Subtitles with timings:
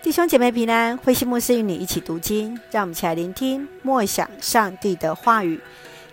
[0.00, 5.60] 弟兄姐妹平安，慧馨牧师与你一起读经，让我们一起来聆听默想上帝的话语。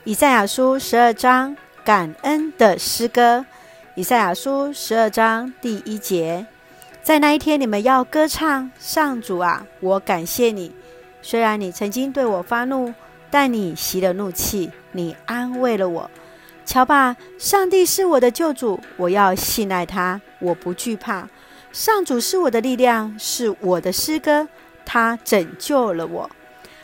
[0.03, 3.45] 以赛亚书十二章感恩的诗歌。
[3.93, 6.47] 以赛亚书十二章第一节，
[7.03, 10.73] 在那一天你们要歌唱，上主啊，我感谢你。
[11.21, 12.91] 虽然你曾经对我发怒，
[13.29, 16.09] 但你息了怒气，你安慰了我。
[16.65, 21.29] 瞧吧，上帝是我的救主，我要信赖他，我不惧怕。
[21.75, 24.47] 上主是我的力量，是我的诗歌，
[24.85, 26.29] 他拯救了我。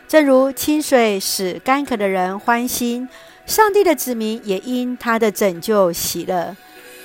[0.05, 3.07] 正如清水使干渴的人欢心，
[3.45, 6.57] 上帝的子民也因他的拯救喜乐。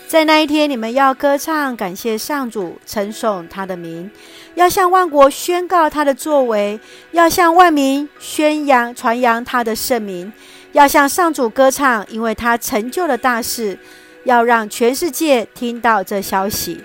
[0.08, 4.10] 在那一天，你们要歌唱，感谢上主，称颂他的名，
[4.56, 6.80] 要向万国宣告他的作为，
[7.12, 10.32] 要向万民宣扬传扬他的圣名，
[10.72, 13.78] 要向上主歌唱，因为他成就了大事，
[14.24, 16.82] 要让全世界听到这消息。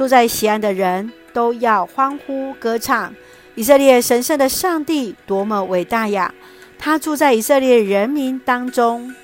[0.00, 3.14] 住在西安的人都要欢呼歌唱，
[3.54, 6.32] 以色列神圣的上帝多么伟大呀！
[6.78, 9.14] 他住在以色列人民当中。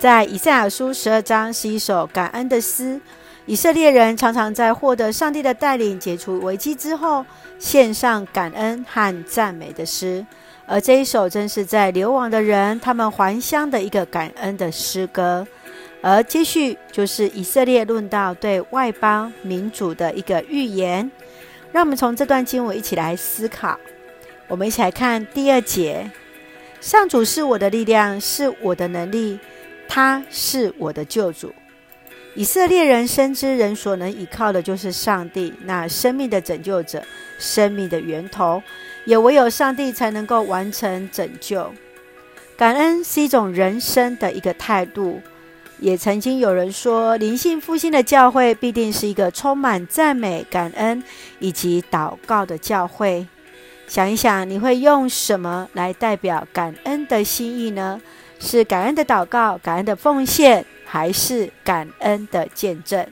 [0.00, 3.00] 在以赛亚书十二章是一首感恩的诗。
[3.46, 7.24] 以色列人常常在获得上帝的带领、解除危机之后，
[7.60, 10.26] 献上感恩和赞美的诗。
[10.66, 15.46] 而这一首正是在流亡的人他们还乡的一个感恩的诗歌。
[16.02, 21.10] 而接续就是以色列论到对外邦民主的一个预言，
[21.72, 23.78] 让我们从这段经文一起来思考。
[24.48, 26.10] 我们一起来看第二节：
[26.80, 29.38] 上主是我的力量，是我的能力，
[29.88, 31.52] 他是我的救主。
[32.34, 37.02] 以色列人深知人所能依靠的就是上帝，那生命的拯救者，
[37.38, 38.62] 生命的源头，
[39.04, 41.70] 也唯有上帝才能够完成拯救。
[42.56, 45.20] 感恩是一种人生的一个态度。
[45.80, 51.02] 也曾经有人说，灵性复兴的教会必定是一个充满赞美、感恩
[51.38, 53.26] 以及祷告的教会。
[53.88, 58.00] 想一想，你会用什么来代表感恩的心意呢？
[58.38, 63.06] 是感恩的祷告、感恩的奉献，还是感恩的见证？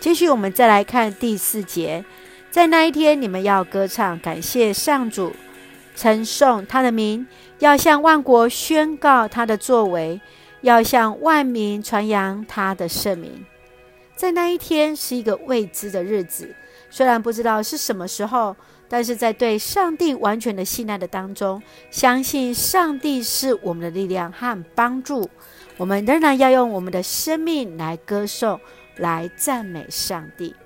[0.00, 2.04] 继续，我们再来看第四节，
[2.50, 5.32] 在那一天，你们要歌唱，感谢上主，
[5.94, 7.26] 称颂他的名，
[7.58, 10.20] 要向万国宣告他的作为。
[10.64, 13.44] 要向万民传扬他的圣名，
[14.16, 16.56] 在那一天是一个未知的日子，
[16.88, 18.56] 虽然不知道是什么时候，
[18.88, 25.28] 但是在对上帝完全的信赖的当中，相信上帝是我们的力量和帮助，
[25.76, 28.58] 我们仍然要用我们的生命来歌颂、
[28.96, 30.56] 来赞美上帝。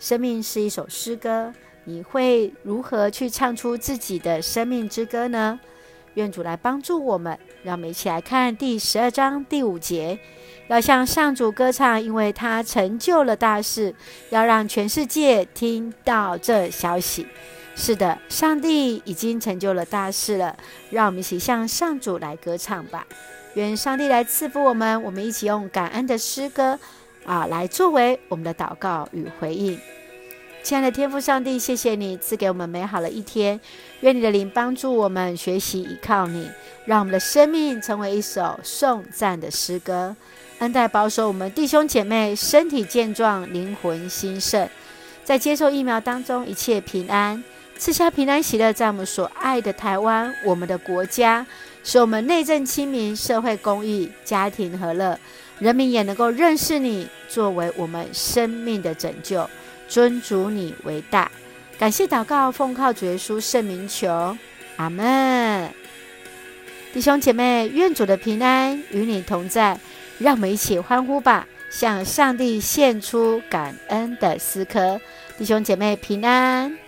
[0.00, 1.54] 生命是一首诗歌，
[1.84, 5.60] 你会如何去唱出自己的生命之歌呢？
[6.14, 10.18] 愿主来帮助我们，让我们一起来看第十二章第五节，
[10.68, 13.94] 要向上主歌唱，因为他成就了大事，
[14.30, 17.26] 要让全世界听到这消息。
[17.76, 20.56] 是的，上帝已经成就了大事了，
[20.90, 23.06] 让我们一起向上主来歌唱吧。
[23.54, 26.78] 愿上帝来赐福我们，我们一起用感恩的诗歌
[27.24, 29.78] 啊，来作为我们的祷告与回应。
[30.62, 33.58] 亲爱的天父上帝，谢谢你赐给我们美好的一天。
[34.00, 36.48] 愿你的灵帮助我们学习依靠你，
[36.84, 40.14] 让我们的生命成为一首颂赞的诗歌。
[40.58, 44.68] 恩待保守我们弟兄姐妹身体健壮，灵魂兴盛，
[45.24, 47.42] 在接受疫苗当中一切平安，
[47.78, 51.44] 赐下平安喜乐，在我们所爱的台湾，我们的国家，
[51.82, 55.18] 使我们内政清明，社会公义，家庭和乐，
[55.58, 59.48] 人民也能够认识你，作为我们生命的拯救。
[59.90, 61.28] 尊主你为大，
[61.76, 64.36] 感谢祷告，奉靠主耶稣圣名求，
[64.76, 65.68] 阿门。
[66.94, 69.78] 弟兄姐妹，愿主的平安与你同在，
[70.18, 75.00] 让我们一起欢呼吧，向上帝献出感恩的诗歌。
[75.36, 76.78] 弟兄姐妹平安。